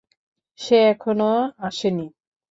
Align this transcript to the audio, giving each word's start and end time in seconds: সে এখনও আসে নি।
সে 0.59 0.77
এখনও 0.91 1.33
আসে 1.59 1.89
নি। 1.91 2.05